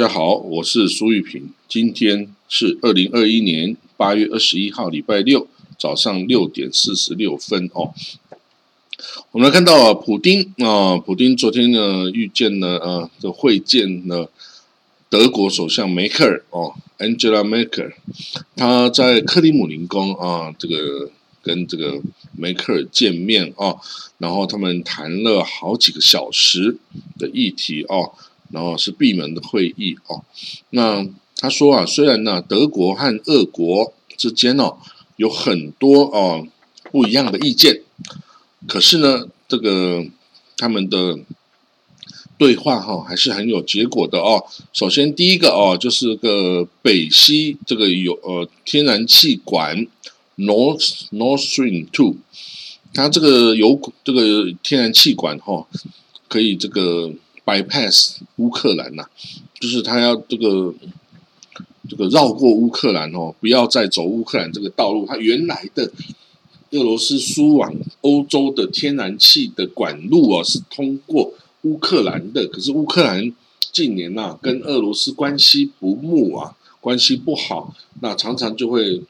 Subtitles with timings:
[0.00, 1.52] 大家好，我是苏玉平。
[1.68, 5.46] 今天是二零二一年八月二十一号，礼拜六
[5.76, 7.92] 早上六点四十六分哦。
[9.30, 14.30] 我们来看到啊，普丁啊，普丁昨天呢遇见了呃这会见了
[15.10, 17.92] 德国首相梅克尔哦，Angela Merkel，
[18.56, 21.10] 他在克里姆林宫啊，这个
[21.42, 22.00] 跟这个
[22.34, 23.78] 梅克尔见面哦，
[24.16, 26.78] 然后他们谈了好几个小时
[27.18, 28.14] 的议题哦。
[28.52, 30.24] 然后是闭门的会议哦。
[30.70, 34.76] 那他说啊，虽然呢，德国和俄国之间哦
[35.16, 36.46] 有很多哦
[36.90, 37.82] 不一样的意见，
[38.66, 40.04] 可是呢，这个
[40.56, 41.18] 他们的
[42.36, 44.44] 对话哈还是很有结果的哦。
[44.72, 49.86] 首先第一个哦，就是个北溪这个有呃天然气管
[50.36, 52.16] North North Stream Two，
[52.92, 55.66] 它这个有这个天然气管哈
[56.28, 57.12] 可以这个。
[57.50, 59.04] Bypass 乌克兰呐，
[59.58, 60.72] 就是他要这个
[61.88, 65.04] 这个绕过乌克兰哦，不要再走乌克兰这个道路。
[65.04, 65.90] 他原来的
[66.70, 72.46] 俄罗斯输往欧洲的天然气的管路哦，是通过乌克兰的。
[72.46, 73.32] 可是乌克兰
[73.72, 79.02] 近年呐，跟俄罗斯关系不睦啊，关系不好，那常常就会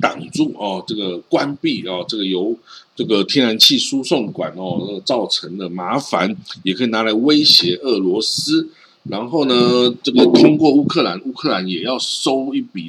[0.00, 2.56] 挡住哦，这个关闭哦，这个由。
[2.96, 8.68] 这个天然气输送管哦，造成的麻烦也可以拿来威胁俄罗斯。
[9.04, 12.88] 然后呢，这个通过乌克兰，乌克兰也要收一笔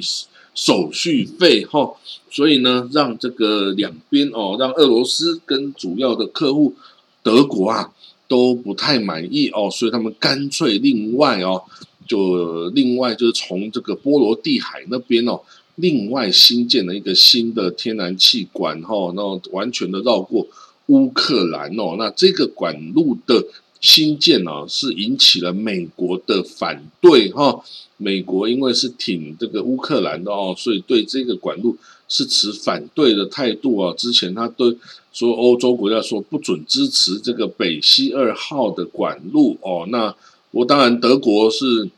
[0.52, 1.94] 手续费哈。
[2.28, 6.74] 所以呢，让这个两边哦，让俄罗斯跟主要的客户
[7.22, 7.92] 德国啊
[8.26, 9.70] 都不太满意哦。
[9.70, 11.62] 所以他们干脆另外哦，
[12.08, 15.40] 就另外就是从这个波罗的海那边哦。
[15.80, 20.46] 另外新建了一个新的天然气管，哈，那完全的绕过
[20.86, 21.96] 乌克兰哦。
[21.98, 23.44] 那这个管路的
[23.80, 27.64] 新建呢，是引起了美国的反对，哈。
[27.96, 31.76] 美国因为是挺这个乌克兰的哦，所以对这个管路
[32.08, 33.94] 是持反对的态度啊。
[33.96, 34.74] 之前他都
[35.12, 39.86] 说欧洲国家说不准支持这个北溪二号的管路哦。
[39.88, 40.14] 那
[40.50, 41.90] 我当然德国是。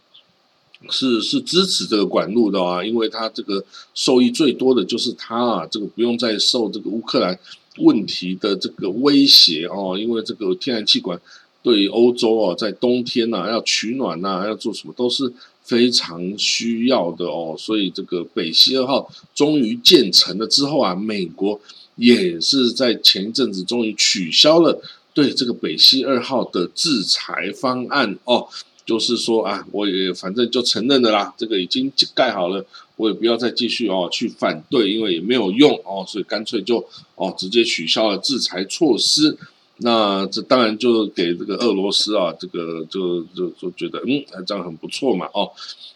[0.91, 7.39] 是是支持这个管路的啊，因为它这个受益最多的就是它啊，这个不用再受这个乌克兰
[7.79, 11.21] 问题的这个威胁哦，因为这个天然气管
[11.63, 15.33] 对欧洲啊，在冬天呐要取暖呐，要做什么都是
[15.63, 21.61] 非常需要的哦，所以这个北溪二号终于建成了之后啊，美国
[21.97, 24.83] 也是在前一阵子终于取消了
[25.15, 28.49] 对这个北溪二号的制裁方案哦。
[28.85, 32.65] 就是说啊，我也反正就承认的啦，这个已经盖好了，
[32.97, 36.85] 我也不要再继续哦去反对，因为也没有用哦，所以干脆就
[37.15, 39.37] 哦直接取消了制裁措施。
[39.79, 45.51] 那这当然就给这个俄罗斯啊，这个就就就觉得嗯，这样很不错嘛哦。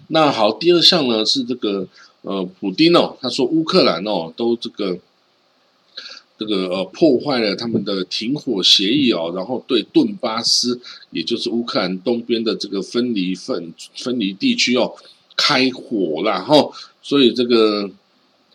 [0.08, 1.86] 那好，第二项呢是这个
[2.22, 4.98] 呃，普丁哦，他说乌克兰哦都这个。
[6.38, 10.78] 这个呃破坏了他们的停火协议哦，然后对顿巴斯，
[11.10, 14.94] 也就是乌克兰东边的这个分离分分离地区哦
[15.34, 16.70] 开火了哈，
[17.02, 17.90] 所以这个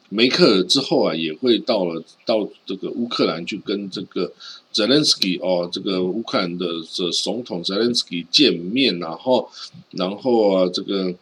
[0.09, 4.31] 梅克尔之后啊也会到了到这个乌克兰去跟这个
[4.71, 9.49] 泽连斯基哦这个乌克兰的这总统泽连斯基见面，然后
[9.89, 11.15] 然后啊这个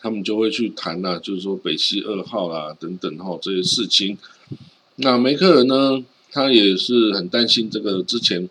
[0.00, 4.18] 他们就会去谈呐，就是说北溪二号啦等等哈这些事情。
[4.96, 6.04] 那梅克尔呢？
[6.32, 8.46] 他也是很担心这个之前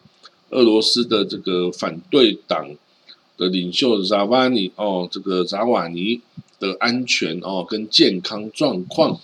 [0.50, 2.68] 俄罗斯的这个反对党
[3.38, 6.20] 的领袖扎瓦尼哦，这个扎瓦尼
[6.60, 9.20] 的安全哦跟健康状况。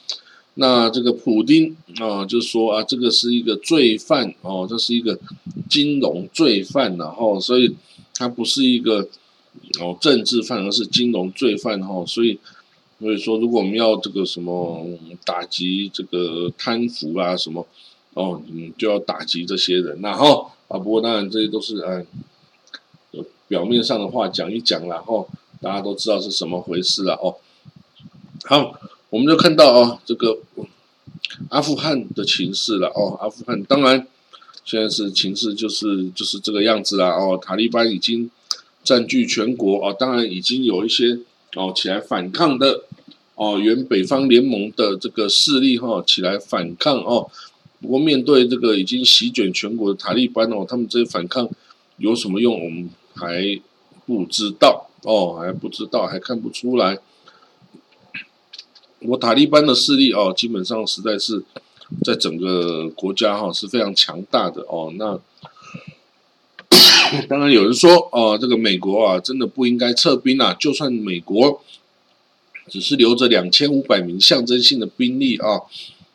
[0.56, 5.18] 那这个普丁啊，就说啊，这个是一个罪犯哦，这是一个
[5.68, 7.76] 金融罪犯，然后所以
[8.14, 9.08] 他不是一个
[9.80, 12.38] 哦政治犯，而是金融罪犯哈，所以。
[13.02, 14.86] 所以说，如果我们要这个什么
[15.26, 17.66] 打击这个贪腐啊什么，
[18.14, 22.06] 哦，嗯，就要打击这些人，然后啊，不过当然这些都是嗯，
[23.48, 25.28] 表面上的话讲一讲，然后
[25.60, 27.38] 大家都知道是什么回事了哦。
[28.44, 30.38] 好，我们就看到啊，这个
[31.50, 34.08] 阿富汗的情势了哦，阿富汗当然
[34.64, 38.30] 现在是情势就是就是这个样子啦哦，塔利班已经
[38.84, 41.18] 占据全国哦，当然已经有一些
[41.56, 42.84] 哦起来反抗的。
[43.42, 47.28] 哦，原北方联盟的这个势力哈起来反抗哦，
[47.82, 51.50] 不过面对这个已经席卷全国的塔利班哦，他们这些反抗
[51.98, 52.54] 有什么用？
[52.64, 53.60] 我们还
[54.06, 57.00] 不知道哦，还不知道，还看不出来。
[59.00, 61.44] 我塔利班的势力哦，基本上实在是
[62.04, 64.94] 在整个国家哈是非常强大的哦。
[64.98, 65.20] 那
[67.28, 71.64] 当然有人说，哦，这个美国啊，真的不应该撤兵啊，就算美国
[72.72, 75.60] 只是留着两千五百名象征性的兵力啊，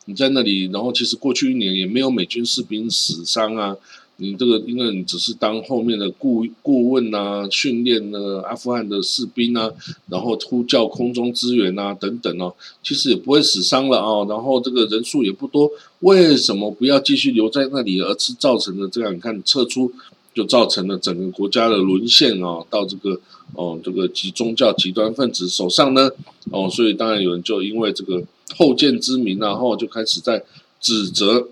[0.05, 3.77] 你在那里，然后其实过去一年也没有美军士兵死伤啊。
[4.19, 9.69] 你这个，因为你只是当后面的顾顾问呐，训练呢阿富汗的士兵啊，
[10.09, 12.51] 然后呼叫空中支援啊等等哦，
[12.81, 15.69] 其实也不会死伤了啊，然后这个人数也不多，
[15.99, 19.13] 为什么不要继续留在那里，而是造成了这样？
[19.13, 19.91] 你看撤出，
[20.37, 23.19] 就造成了整个国家的沦陷啊，到这个
[23.55, 26.11] 哦这个极宗教极端分子手上呢
[26.51, 28.23] 哦，所以当然有人就因为这个
[28.55, 30.43] 后见之明，然后就开始在
[30.79, 31.47] 指责。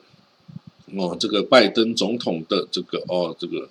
[0.98, 3.68] 哦，这个拜登总统的这个哦，这个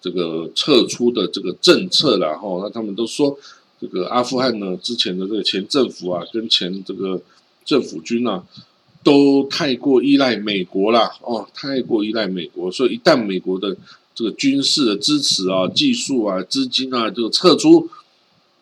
[0.00, 3.36] 这个撤出的这个政策然后那他们都说
[3.80, 7.20] 这个阿富汗呢，之前的这个前政府啊，跟前这个
[7.64, 8.44] 政府军啊，
[9.02, 13.76] 都太过依赖美国啦，哦，太过依赖美国，所以一旦美国的
[14.14, 17.88] 这个军事的支持啊、技术啊、资金啊，就撤出，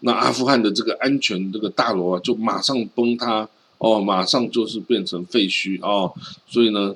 [0.00, 3.48] 那阿富汗的这个安全这个大楼啊，就马上崩塌，
[3.78, 6.12] 哦，马上就是变成废墟哦，
[6.48, 6.94] 所以呢。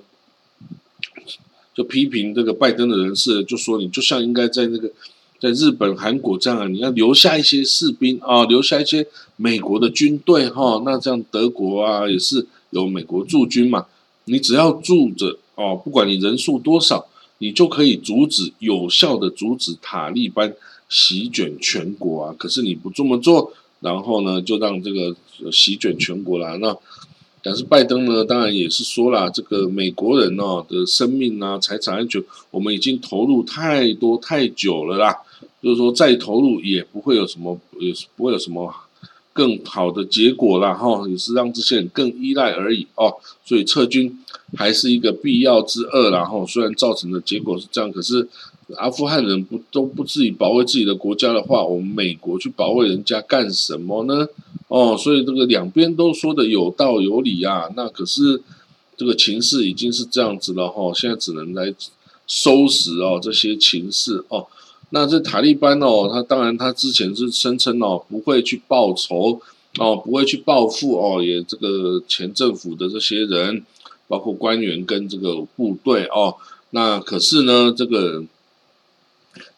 [1.74, 4.92] 就批评这个拜登的人士，就说你就像应该在那个
[5.40, 9.06] 在日本、韩国这样啊，你要留下一些士兵啊，留下一些
[9.36, 10.82] 美国的军队哈。
[10.84, 13.86] 那这样德国啊也是有美国驻军嘛，
[14.26, 17.06] 你只要住着哦，不管你人数多少，
[17.42, 20.54] 你就可以阻止有效的阻止塔利班
[20.88, 22.34] 席卷全国啊。
[22.38, 25.16] 可是你不这么做，然后呢就让这个
[25.50, 26.76] 席卷全国了那。
[27.42, 32.22] 但是拜登呢，当然也是说了，这个美国人哦的生命啊、财产安全，
[32.52, 35.12] 我们已经投入太多太久了啦。
[35.60, 38.72] 就是说再投入也不会有什么，也是不会有什么
[39.32, 40.74] 更好的结果啦。
[40.74, 43.14] 哈，也是让这些人更依赖而已哦。
[43.44, 44.18] 所以撤军
[44.56, 48.28] 还是一个必要之恶然后虽然造成的结果是这样，可是。
[48.78, 54.26] 阿富汗人不都不自己保卫自己的国家的话，我们美国去保卫人家干什么呢？
[54.68, 57.68] 哦，所以这个两边都说的有道有理啊。
[57.76, 58.40] 那可是
[58.96, 61.74] 这个情势已经是这样子了哈，现在只能来
[62.26, 64.46] 收拾哦这些情势哦。
[64.94, 69.40] 那这塔利班哦，他当然他之前是声称哦不会去报仇
[69.78, 73.64] 哦，不会去报复哦，也这个前政府的这些人，
[74.08, 76.36] 包括官员跟这个部队哦。
[76.70, 78.24] 那可是呢，这个。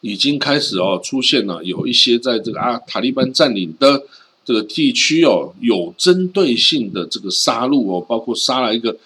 [0.02, 4.04] 已经开始哦，出现了有一些在这个阿塔利班占领的
[4.44, 8.96] 这个地区哦，有针对性的这个杀戮哦，包括杀了一个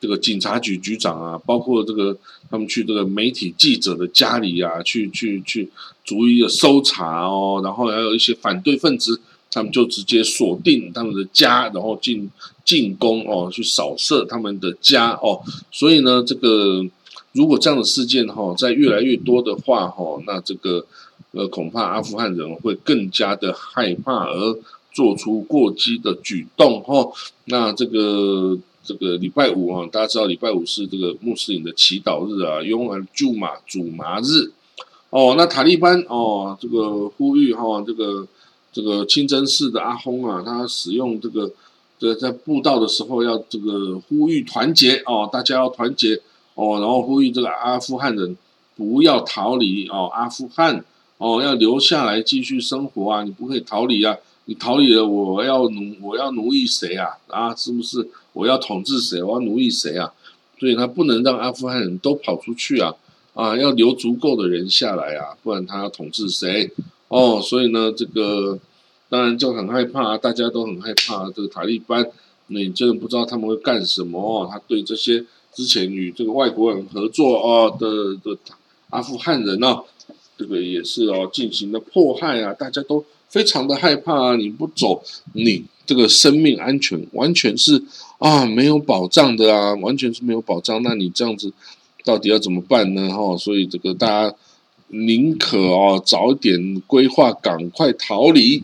[0.00, 2.16] 这个警察局局长啊，包括这个
[2.50, 5.70] 他们去这个媒体记者的家里啊，去去去
[6.04, 9.20] 逐一的搜查哦，然后还有一些反对分子，
[9.50, 12.30] 他们就直接锁定他们的家，然后进
[12.64, 15.40] 进攻哦，去扫射他们的家哦，
[15.70, 16.84] 所以呢，这个。
[17.32, 20.86] 如果这样的事件哈在越来越多的话哈，那这个
[21.32, 24.58] 呃恐怕阿富汗人会更加的害怕而
[24.90, 27.12] 做出过激的举动哈。
[27.44, 28.56] 那这个
[28.86, 34.52] 这个礼拜五啊，大家知道礼拜五是这个穆斯林的祈祷日啊，用来祝马主麻日
[35.10, 35.34] 哦。
[35.36, 38.26] 那塔利班哦，这个呼吁哈，这个
[38.72, 41.50] 这个清真寺的阿訇啊，他使用这个
[41.98, 46.22] 这在布道的时候要这个呼吁团结哦，大家要团结。
[46.58, 48.34] 哦，然后呼吁这个阿富汗人
[48.78, 50.82] 不要逃离哦，阿富汗
[51.18, 53.22] 哦，要留下来继续生活啊！
[53.24, 54.16] 你不可以逃离啊！
[54.46, 57.10] 你逃离了，我要奴我要奴役谁啊？
[57.28, 58.08] 啊，是不是？
[58.32, 59.22] 我要统治谁？
[59.22, 60.12] 我要奴役谁啊？
[60.58, 62.94] 所以他不能让阿富汗人都跑出去啊！
[63.34, 66.72] 啊，要留足够的人下来啊，不然他要统治谁？
[67.08, 68.58] 哦，所以呢，这个
[69.08, 72.10] 当然就很害怕，大家都很害怕这个塔利班，
[72.46, 74.48] 你真的不知道他们会干什么哦？
[74.50, 75.24] 他对这些。
[75.54, 78.38] 之前与这个外国人合作哦的的
[78.90, 79.80] 阿富汗人呢，
[80.36, 85.02] 这个也是哦进行了迫害啊，大家都非常的害怕啊，你不走，
[85.32, 87.82] 你这个生命安全完全是
[88.18, 90.82] 啊没有保障的啊，完全是没有保障。
[90.82, 91.52] 那你这样子
[92.04, 93.08] 到底要怎么办呢？
[93.10, 94.34] 哈，所以这个大家
[94.88, 98.62] 宁可哦早点规划，赶快逃离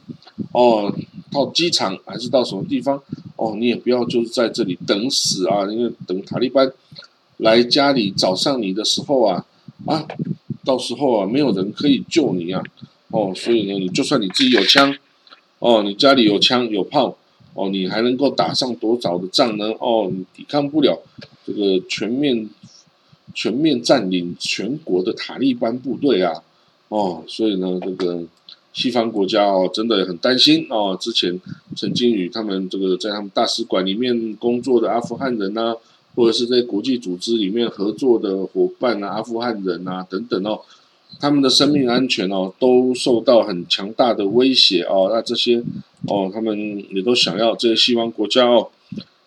[0.52, 0.95] 哦。
[1.33, 3.02] 到机场还是到什么地方？
[3.37, 5.66] 哦，你也不要就是在这里等死啊！
[5.71, 6.71] 因为等塔利班
[7.38, 9.47] 来家里找上你的时候啊，
[9.87, 10.07] 啊，
[10.62, 12.62] 到时候啊，没有人可以救你啊！
[13.12, 14.92] 哦，所以呢，你就算你自己有枪，
[15.61, 17.16] 哦，你家里有枪有炮，
[17.54, 19.71] 哦，你还能够打上多少的仗呢？
[19.78, 21.00] 哦，你抵抗不了
[21.47, 22.50] 这个全面
[23.33, 26.42] 全面占领全国的塔利班部队啊！
[26.88, 28.25] 哦，所以呢，这个。
[28.75, 30.97] 西方国家哦，真的很担心哦。
[30.99, 31.38] 之前
[31.76, 35.76] 曾经与他们这个在他们大使馆里面工作的阿富汗人呐，
[36.14, 40.62] 或者是在国际组织里面合作的伙伴啊，阿富汗人呐等等哦，
[41.21, 45.09] 他们的生命安全哦都受到很强大的威胁哦。
[45.12, 45.62] 那这些
[46.09, 48.69] 哦，他们也都想要这些西方国家哦，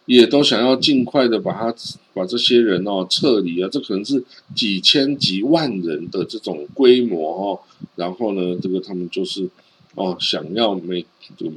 [0.06, 1.75] 也都想要尽快的把他
[2.13, 3.70] 把这些人哦撤离啊。
[3.72, 4.24] 这可能是
[4.54, 7.60] 几千几万人的这种规模哦。
[7.96, 9.50] 然后呢，这个他们就是
[9.96, 11.06] 哦想要每
[11.38, 11.51] 就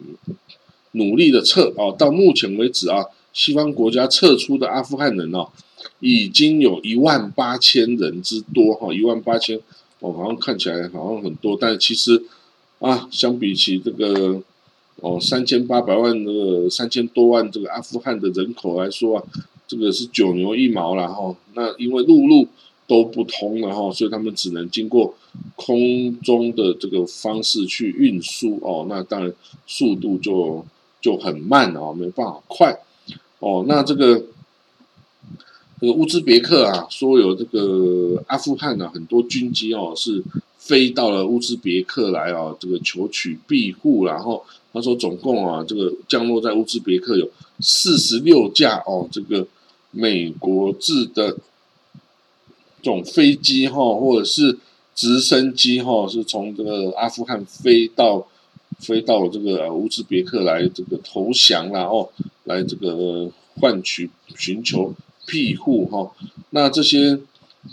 [0.93, 1.95] 努力的撤哦。
[1.99, 5.49] 到目前为止啊，西方国家撤出的阿富汗人哦。
[6.01, 9.59] 已经有一万八千人之多哈，一万八千，
[10.00, 12.23] 哦，好像看起来好像很多，但其实
[12.78, 14.40] 啊，相比起这个
[15.00, 19.25] 哦三千八百万的三千多万这个阿富汗的人口来说啊，
[19.67, 21.35] 这个是九牛一毛了哈。
[21.55, 22.47] 那因为陆路
[22.87, 25.14] 都不通了哈，所以他们只能经过
[25.57, 29.33] 空中的这个方式去运输哦，那当然
[29.67, 30.64] 速度就
[31.00, 32.78] 就很慢哦，没办法快
[33.40, 34.23] 哦，那这个。
[35.81, 40.23] 这个乌兹别克啊，说有这个阿富汗啊，很多军机哦是
[40.59, 44.05] 飞到了乌兹别克来啊，这个求取庇护。
[44.05, 47.31] 然后他说，总共啊，这个降落在乌兹别克有
[47.61, 49.47] 四十六架哦，这个
[49.93, 51.31] 美国制的
[52.83, 54.59] 这种飞机哈，或者是
[54.97, 58.27] 直升机哈，是从这个阿富汗飞到
[58.81, 62.09] 飞到这个乌兹别克来这个投降啦哦，
[62.45, 63.31] 来这个
[63.61, 64.93] 换取寻求。
[65.29, 66.11] 庇护哈，
[66.51, 67.19] 那这些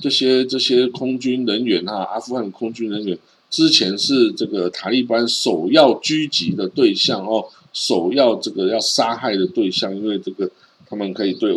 [0.02, 3.18] 这些这些空军人员啊，阿富汗空军人员
[3.50, 10.52] 之前是这个塔利班首要狙击的对象哦，首要这个要杀害的对象，因为这个
[10.86, 11.56] 他们可以对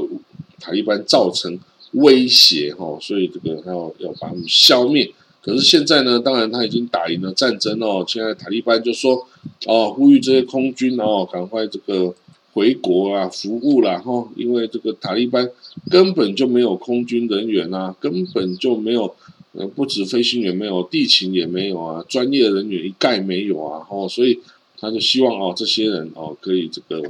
[0.61, 1.59] 塔利班造成
[1.95, 5.13] 威胁哈，所以这个要要把他们消灭。
[5.43, 9.27] 可是现在呢，当然他已经打赢了战争哦，现在塔利班就说
[9.67, 12.15] 哦，呼吁这些空军哦，赶快这个。
[12.59, 15.49] 回国啊，服务了哈，因为这个塔利班
[15.89, 19.15] 根本就没有空军人员啊，根本就没有，
[19.53, 24.41] 呃，不止飞行员没有，地勤也没有啊，专业人员一概没有啊，哦，所以
[24.77, 27.09] 他就希望哦，这些人哦可以这个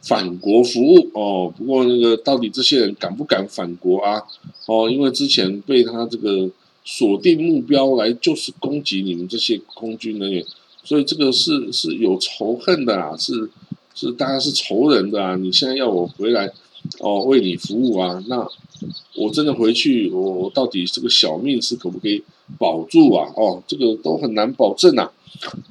[0.00, 1.52] 反国服务哦。
[1.58, 4.22] 不过那个到底这些人敢不敢反国啊？
[4.68, 6.48] 哦，因为之前被他这个
[6.84, 10.44] 锁定目标来就是攻击你们这些空军人员，
[10.84, 13.50] 所以这个是是有仇恨的啊，是。
[13.98, 15.34] 是大家是仇人的啊！
[15.34, 16.48] 你现在要我回来
[17.00, 18.22] 哦，为你服务啊？
[18.28, 18.46] 那
[19.16, 22.22] 我真的回去，我我到底这个小命是可不可以
[22.60, 23.28] 保住啊？
[23.34, 25.10] 哦，这个都很难保证啊！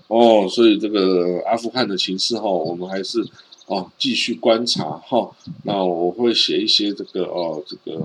[0.10, 3.25] 哦，所以这个阿富汗的情势哈，我们还是
[3.67, 5.31] 哦继续观察哈。
[5.63, 7.98] 那我会写一些这个哦这个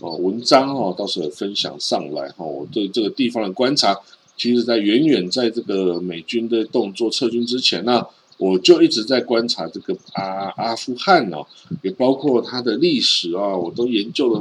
[0.00, 2.44] 哦文章哈，到时候分享上来哈。
[2.44, 3.98] 我对这个地方的观察，
[4.36, 8.06] 其实在远远在这个美军的动作撤军之前呢。
[8.38, 11.44] 我就一直在观察这个阿阿富汗哦，
[11.82, 14.40] 也包括它的历史啊，我都研究的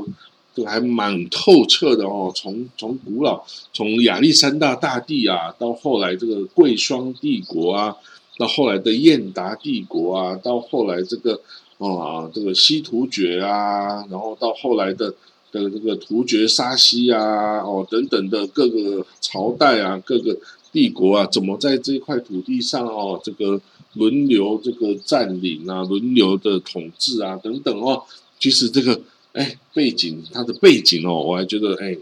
[0.53, 2.31] 都还蛮透彻的哦。
[2.35, 7.95] 从从古老，从亚历山大大帝啊，到后来这个贵霜帝国啊，
[8.37, 11.41] 到后来的燕达帝国啊，到后来这个
[11.79, 15.09] 啊这个西突厥啊，然后到后来的
[15.51, 20.37] 的这个突厥沙西啊，哦等等的各个朝代啊，各个
[20.71, 23.59] 帝国啊，怎么在这块土地上哦这个。
[23.97, 28.03] 轮流这个占领啊，轮流的统治啊，等等哦。
[28.39, 29.01] 其实这个
[29.33, 31.97] 哎背景，它的背景哦，我还觉得哎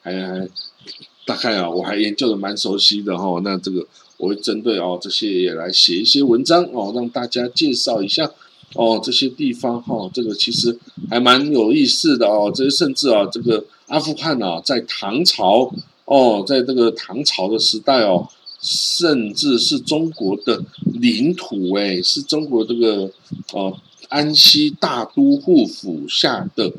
[0.00, 0.48] 还还
[1.24, 3.40] 大概啊，我还研究的蛮熟悉的哈。
[3.42, 8.30] 那这个我会针对哦这些也来写一些文章哦，让大家介绍一下
[8.74, 10.08] 哦这些地方哈。
[10.14, 10.78] 这个其实
[11.10, 12.50] 还蛮有意思的哦。
[12.54, 15.72] 这些甚至啊，这个阿富汗啊，在唐朝
[16.04, 18.28] 哦，在这个唐朝的时代哦。
[18.60, 23.10] 甚至是中国的领土，哎，是中国这个
[23.52, 23.76] 呃
[24.08, 26.72] 安西大都护府下的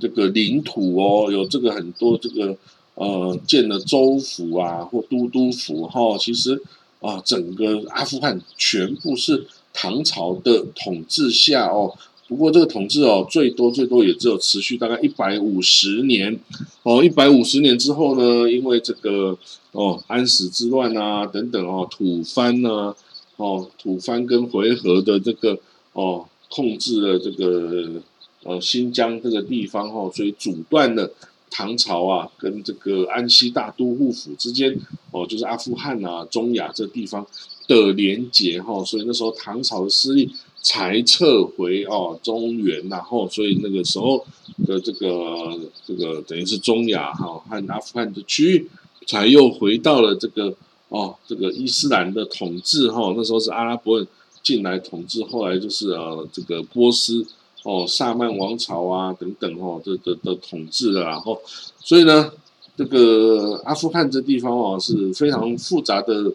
[0.00, 2.56] 这个领土哦，有这个很多这个
[2.94, 6.60] 呃建了州府啊或都督府哈，其实
[7.00, 11.94] 啊整个阿富汗全部是唐朝的统治下哦。
[12.28, 16.38] 不过这个统治哦，最多最多也只有持续大概一百五十年
[16.82, 17.02] 哦。
[17.02, 19.36] 一百五十年之后呢，因为这个
[19.72, 22.94] 哦安史之乱啊等等哦，吐蕃呢
[23.36, 25.58] 哦吐蕃跟回纥的这个
[25.94, 28.02] 哦控制了这个
[28.42, 31.10] 呃新疆这个地方哈，所以阻断了
[31.50, 34.78] 唐朝啊跟这个安西大都护府之间
[35.12, 37.26] 哦，就是阿富汗啊中亚这地方
[37.66, 40.30] 的连结哈，所以那时候唐朝的势力。
[40.62, 44.24] 才撤回哦中原，然后所以那个时候
[44.66, 48.70] 的这个这个等于是中亚哈和阿富汗的区域，
[49.06, 50.54] 才又回到了这个
[50.88, 53.14] 哦这个伊斯兰的统治哈。
[53.16, 54.06] 那时候是阿拉伯人
[54.42, 57.26] 进来统治，后来就是呃这个波斯
[57.62, 61.40] 哦萨曼王朝啊等等哈的的的统治了，然后
[61.82, 62.30] 所以呢
[62.76, 66.32] 这个阿富汗这地方哦是非常复杂的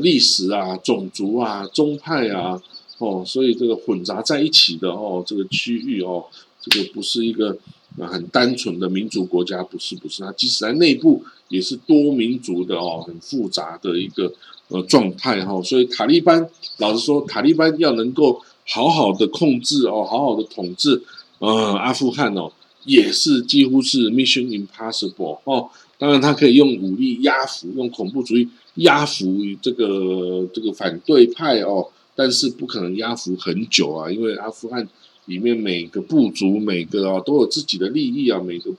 [0.00, 2.60] 历史啊、种族啊、宗派啊，
[3.04, 6.24] 哦，所以这个混杂在一起的哦，这个区域哦，
[6.60, 7.56] 这个不是一个
[7.98, 14.32] 很单纯的民族国家，不是不是，它即使在内部也是多民族的哦，很复杂的一个
[14.68, 15.60] 呃状态哈。
[15.62, 21.02] 所以塔利班老实说，塔利班要能够好好的控制哦，好好的统治
[21.38, 22.50] 呃阿富汗哦。
[22.86, 34.88] 也是几乎是 mission impossible 哦，当然他可以用武力压服，用恐怖主义压服这个这个反对派哦，但是不可能压服很久啊，因为阿富汗
[35.26, 38.70] 里面每个部族每个啊都有自己的利益啊，每个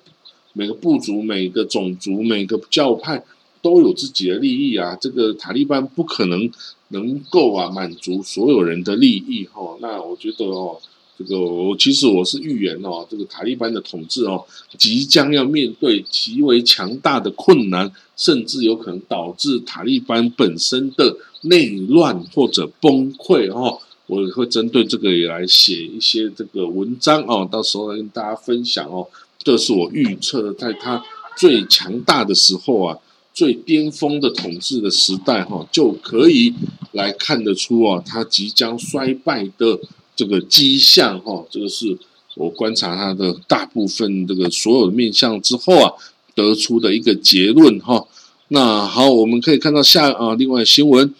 [0.53, 3.23] 每个部族每个种族每个教派
[3.61, 6.49] 都有自己的利益啊，这个塔利班不可能
[6.89, 10.77] 能够啊满足所有人的利益哈，那我觉得哦。
[11.17, 14.43] 这个我其实我是预言哦，这个塔利班的统治哦，
[14.77, 21.15] 即将要面对极为强大的困难，甚至有可能导致塔利班本身的
[21.45, 23.79] 内乱或者崩溃哦。
[24.07, 29.07] 我会针对这个也来写一些这个文章哦，到时候来跟大家分享哦。
[29.39, 31.03] 这是我预测的在他
[31.37, 32.97] 最强大的时候啊，
[33.33, 36.53] 最巅峰的统治的时代哈，就可以
[36.91, 39.79] 来看得出啊，他即将衰败的。
[40.17, 41.97] 这个迹象哈，这个是
[42.35, 45.91] 我观察他的大部分这个所有的面相之后啊，
[46.33, 48.07] 得出的一个结论哈。
[48.47, 51.13] 那好，我们可以看到下啊，另外新闻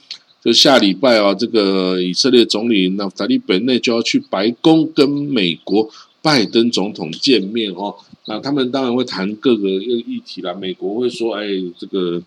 [0.45, 5.89] 就下礼拜啊，这个以色列总理纳塔利本内就要去白宫跟美国
[6.21, 7.95] 拜登总统见面哦。
[8.25, 10.53] 那他们当然会谈各个议题啦。
[10.53, 11.47] 美国会说，哎，
[11.79, 12.21] 这个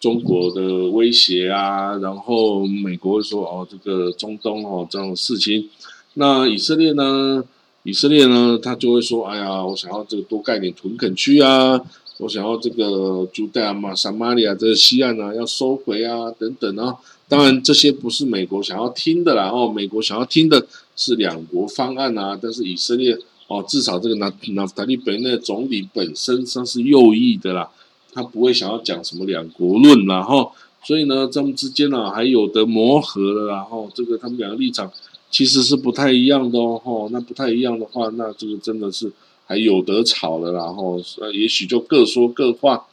[0.00, 5.68] 中国的威胁啊，然后美国会说，哦，这个中东哦这种事情。
[6.14, 7.44] 那以色列呢？
[7.82, 8.58] 以色列呢？
[8.62, 11.78] 他就会说：“哎呀，我想要这个多盖点屯垦区啊，
[12.16, 16.96] 我想要这个朱代啊、马撒马利亚这个西岸啊要收回啊，等等啊。
[17.28, 19.50] 当然，这些不是美国想要听的啦。
[19.50, 22.38] 哦，美国想要听的是两国方案啊。
[22.40, 27.68] 但是以色列哦，至少这个纳纳塔利本内总理本身他是右翼的啦，
[28.12, 30.22] 他不会想要讲什么两国论啦。
[30.22, 30.50] 哈，
[30.82, 33.46] 所以呢，他们之间呢还有的磨合了。
[33.48, 34.90] 然后这个他们两个立场。
[35.30, 39.12] 其实是不太一样的哦，吼，那不太一样的话，那这个真的是
[39.44, 42.86] 还有得吵了，然后呃，也许就各说各话，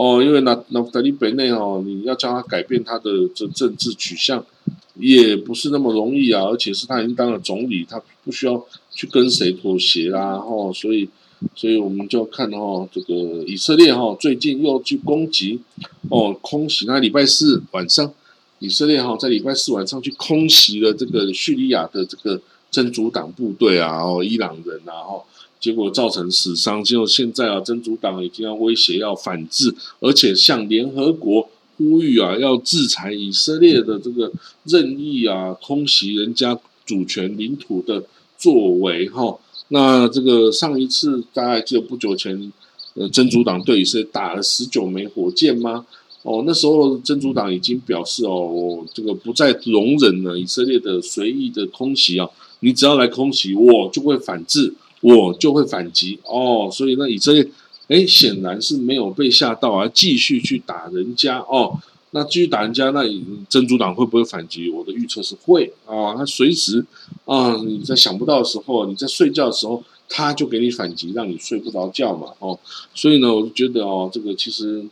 [0.00, 4.42] 哦，因为那那德里北内哦，你要叫他改变他的这政治取向，
[4.94, 11.06] 也不是那么容易啊，而且是他已经当了总理，他不需要去跟谁妥协啦，吼，所以，
[11.54, 13.14] 所以我们就要看哦，这个
[13.46, 15.60] 以色列哈，最近又去攻击，
[16.08, 18.10] 哦，空袭，那礼拜四晚上。
[18.62, 22.38] 以色列哈在礼拜四晚上去空袭了这个叙利亚的这个
[22.70, 25.24] 真主党部队啊，哦，伊朗人啊，哦，
[25.60, 26.82] 结果造成死伤。
[26.82, 34.32] 结果现在啊，真主党已经要威胁要反制，而且向联合国呼吁啊，要制裁以色列的这个
[34.64, 38.02] 任意啊空袭人家主权领土的
[38.36, 39.38] 作为哈。
[39.68, 42.52] 那这个上一次大概记得不久前，
[42.94, 45.86] 呃，真主党对以色列打了十九枚火箭吗？
[46.22, 52.28] 哦，那时候真主党已经表示哦，这个不再容忍了以色列的随意的空袭啊！
[52.60, 56.68] 你只要来空袭，我就会反制，我就会反击哦。
[56.72, 57.46] 所以那以色列，
[57.88, 61.78] 哎，显然是没有被吓到啊，继续去打人家哦。
[62.12, 63.02] 那继续打人家，那
[63.48, 64.68] 真主党会不会反击？
[64.70, 66.84] 我的预测是会啊，他随时
[67.24, 72.58] 啊，你在想不到的时候，你在睡觉的时候，他就给你反击，让你睡不着觉嘛哦。
[72.94, 74.84] 所以呢，我就觉得哦，这个其实。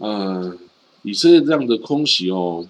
[0.00, 0.56] 嗯，
[1.02, 2.64] 以色列这样的空袭哦，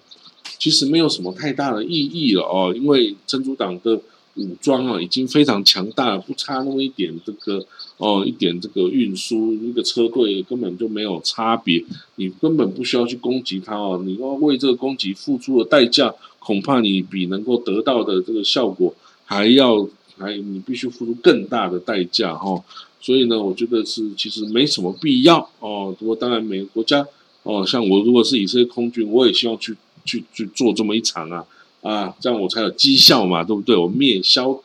[0.57, 4.01] 其实没有什么太大的意义了哦，因为真主党的
[4.35, 7.65] 武装啊已经非常强大了，不差那么一点这个
[7.97, 11.83] 哦一点这个运输一个车队根本就没有差别，
[12.15, 18.93] 你根本不需要去攻击它哦，你要为这个攻击付出的代价，恐怕你比能够得到的这个效果
[19.25, 19.87] 还要
[20.17, 22.63] 还你必须付出更大的代价哈，
[23.01, 27.05] 所以呢，我觉得是其实没什么必要哦，不过当然每个国家。
[27.43, 31.43] 哦，像我如果是以色列空军，我也希望去去去做这么一场啊
[31.81, 33.75] 啊，这样我才有绩效嘛，对不对？
[33.75, 34.59] 我灭消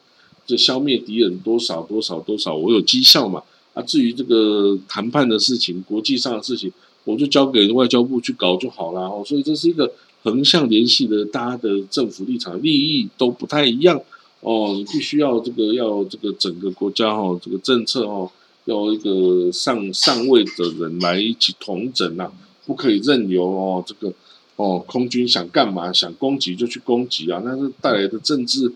[0.47, 3.43] 就消灭敌人多少多少多少，我有绩效嘛。
[3.73, 6.73] 啊，至于这个谈判的事情、国际上的事情，
[7.05, 9.03] 我就交给外交部去搞就好了。
[9.03, 14.01] 哦，所以这是一个横向联系的，大家的政府立场、利益都不太一样。
[14.41, 18.31] 哦，你必须要这个要这个整个国家哦，这个政策哦，
[18.67, 22.31] 要一个上上位的人来一起统整呐。
[22.67, 24.11] 不可以任由哦，这个
[24.57, 28.73] 哦，空军想干嘛想攻击就去攻击啊，那是带来的政治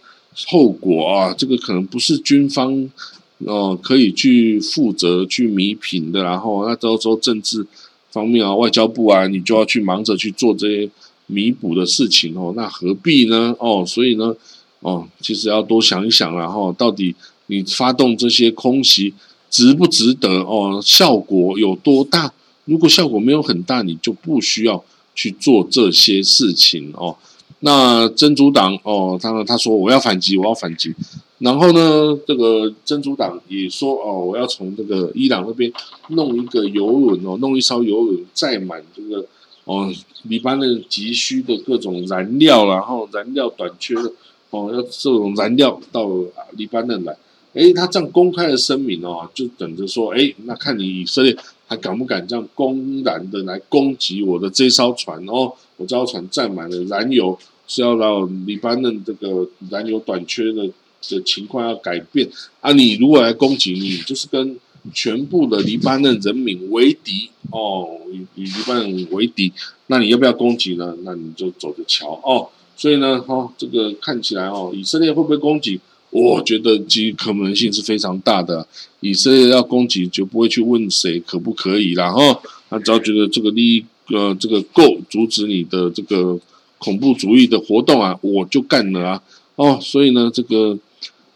[0.48, 2.90] 后果啊，这个可能不是军方
[3.38, 7.66] 哦可以去负责去弥平的，然后那到时候政治
[8.10, 10.90] 方面啊，外交部啊，你就要去忙着去做这些
[11.26, 13.54] 弥补的事情哦，那何必呢？
[13.58, 14.34] 哦，所以呢，
[14.80, 17.14] 哦，其实要多想一想，然后到底
[17.46, 19.14] 你发动这些空袭
[19.50, 20.40] 值不值得？
[20.40, 22.32] 哦，效果有多大？
[22.64, 24.84] 如果效果没有很大，你就不需要
[25.18, 27.16] 去做这些事情哦。
[27.60, 30.94] 那真主党哦，他他说我要反击，我要反击。
[31.38, 35.72] 然后呢，这个真主党也说哦，我要从这个伊朗那边
[36.10, 39.26] 弄一个游轮哦，弄一艘游轮载满这个
[39.64, 43.96] 哦，黎巴嫩急需的各种燃料，然后燃料短缺
[44.50, 46.08] 哦，要这种燃料到
[46.52, 47.16] 黎巴嫩来。
[47.54, 51.36] 诶，他这样公开的声明哦，就等着说，诶，那看你以色列
[51.68, 55.52] 还敢不敢这样公然的来攻击我的这艘船哦？
[55.76, 60.66] 我这艘船载满了燃油，是要让黎巴嫩这个燃油短缺的
[61.08, 62.28] 的情况要改变
[62.60, 62.72] 啊！
[62.72, 64.58] 你如果来攻击，你就是跟
[64.92, 69.52] 全部的黎巴嫩人民为敌哦，以以黎巴嫩为敌，
[69.88, 70.96] 那你要不要攻击呢？
[71.02, 72.48] 那你就走着瞧哦。
[72.76, 75.80] 所以呢，哈，这个看起来哦，以色列会不会攻击？
[76.10, 78.66] 我觉得其可能性是非常大的。
[79.00, 86.38] 以色列要攻击，就不会去问谁可不可以然后他只要觉得这个利益呃这个够阻止你的这个
[86.78, 89.22] 恐怖主义的活动啊，我就干了啊。
[89.54, 90.76] 哦，所以呢，这个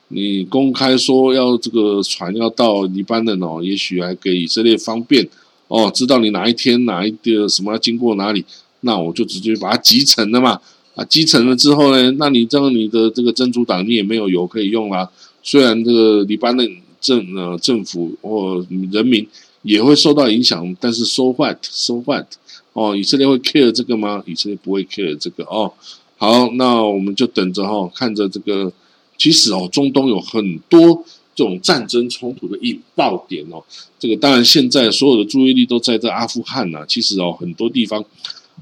[0.09, 5.29] 你公开说要这个船要到黎巴嫩哦，也许还给以色列方便
[5.69, 8.45] 哦，知道你哪一天哪一个什么要经过哪里，
[8.81, 10.61] 那我就直接把它集成了嘛。
[10.95, 12.11] 啊，击沉了之后呢？
[12.19, 15.11] 那你这样你的这个真主党你也没有油可以用啦。
[15.43, 16.69] 虽然这个黎巴嫩
[17.01, 19.27] 政呃政府或人民
[19.63, 22.27] 也会受到影响，但是 so what so what
[22.75, 24.23] 哦，以色列会 care 这个吗？
[24.27, 25.73] 以色列不会 care 这个哦。
[26.19, 28.73] 好，那我们就等着哈，看着这个。
[29.19, 33.63] 其实哦，中东有很多这种战争冲突的引爆点哦。
[33.99, 36.85] 这个当然现在所有的注意力都在这阿富汗呐。
[36.89, 38.05] 其实哦，很多地方。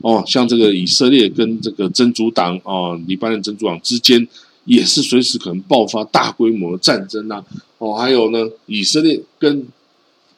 [0.02, 4.26] 哦，像这个以色列跟这个真主党哦，黎巴嫩真主党之间
[4.64, 7.44] 也是随时可能爆发大规模的战争呐。
[7.76, 9.66] 哦，还有呢，以色列跟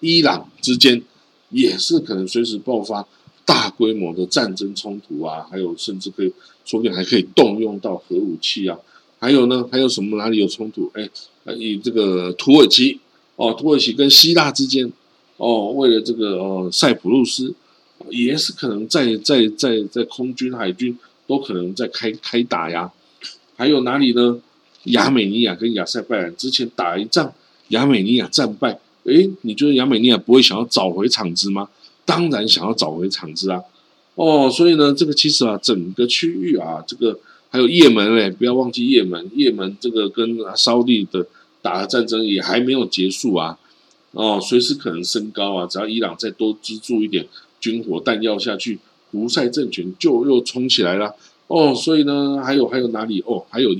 [0.01, 1.01] 伊朗之间
[1.51, 3.07] 也是可能随时爆发
[3.45, 5.47] 大规模的战争冲突啊。
[5.49, 6.33] 还有甚至可以
[6.65, 8.77] 说不定还可以动用到核武器啊。
[9.21, 10.91] 还有呢，还有什么哪里有冲突？
[10.95, 11.09] 哎，
[11.55, 12.99] 以这个土耳其
[13.37, 14.91] 哦，土耳其跟希腊之间
[15.37, 17.55] 哦，为了这个呃塞浦路斯。
[18.11, 22.91] 也是可能在在在在空军海军都可能在开开打呀，
[23.57, 24.39] 还有哪里呢？
[24.87, 27.33] 亚美尼亚跟亚塞拜然之前打一仗，
[27.69, 31.69] 亚美尼亚战败，诶，你觉得亚美尼亚不会想要找回场子吗？
[32.05, 33.63] 当然想要找回场子啊！
[34.17, 37.17] 哦，所以呢，这个其实啊，整个区域啊，这个
[37.49, 41.25] 还有也门嘞，不要忘记也门，也门这个跟沙利的
[41.63, 43.57] 打的战争也还没有结束啊！
[44.11, 45.67] 哦，随时可能升高啊！
[45.67, 47.25] 只要伊朗再多资助一点。
[47.63, 48.81] 军火弹药下去，
[49.13, 51.15] 胡塞政权就又冲起来了
[51.47, 51.73] 哦。
[51.73, 53.47] 所以呢，还有还有哪里哦？
[53.49, 53.71] 还有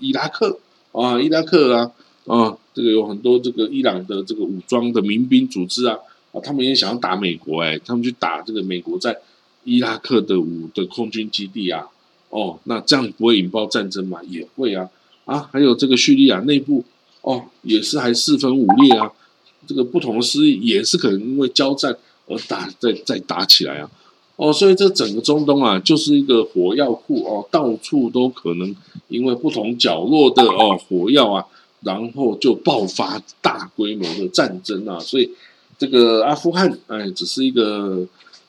[0.00, 0.56] 伊拉克
[0.92, 1.90] 啊，伊拉克啊
[2.26, 5.98] 啊，这个有很多这个伊朗的这个武装的民兵组织啊
[6.30, 9.18] 啊，他们也想要打美国哎，他们去打这个美国在
[9.64, 11.88] 伊拉克的武的空军基地啊
[12.30, 14.20] 哦，那这样不会引爆战争吗？
[14.28, 14.88] 也会啊
[15.24, 16.84] 啊，还有这个叙利亚内部
[17.22, 19.10] 哦，也是还四分五裂啊，
[19.66, 21.96] 这个不同的势力也是可能因为交战。
[22.26, 23.90] 而打再再打起来啊！
[24.36, 28.74] 哦，所以这整个中东啊，就是一个火药库哦，到处都可能
[29.08, 31.44] 因为不同角落的哦火药啊，
[31.82, 34.98] 然后就爆发大规模的战争啊！
[34.98, 35.30] 所以
[35.78, 38.06] 这个阿富汗哎，只是一个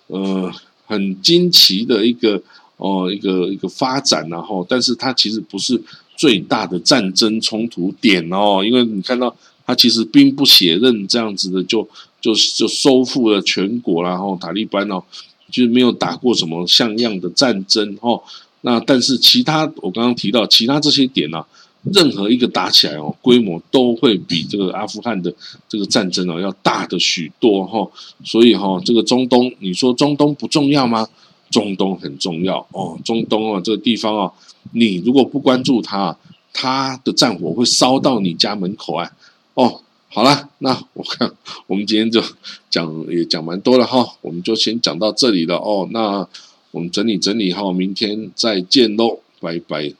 [0.08, 0.52] 呃
[0.88, 2.42] 很惊奇的一个
[2.78, 5.80] 哦一个一个发展，然后，但是它其实不是
[6.16, 9.36] 最大的战争冲突点哦，因为你看到
[9.68, 11.88] 它其实兵不血刃这样子的就。
[12.26, 15.04] 就就收复了全国，然后塔利班哦，
[15.52, 18.20] 就是没有打过什么像样的战争哦。
[18.62, 21.46] 那但是其他我刚刚提到其他这些点呢，
[21.94, 25.32] 任何一个打起来哦，规模都会比这个阿富汗的
[25.70, 27.88] 这个战争哦要大的许多哈。
[28.24, 31.08] 所以哈，这个中东，你说中东不重要吗？
[31.52, 32.98] 中东很重要哦。
[33.06, 34.32] 中东啊这个地方啊，
[34.72, 36.18] 你如果不关注它，
[36.52, 39.12] 它的战火会烧到你家门口啊
[39.54, 39.82] 哦。
[40.15, 41.30] 好了，那我看
[41.67, 42.23] 我们今天就
[42.69, 45.89] 讲也讲蛮多了哈，我们就先讲到这里了哦。
[45.91, 46.25] 那
[46.71, 49.93] 我们整理整理哈，明天再见喽，拜拜。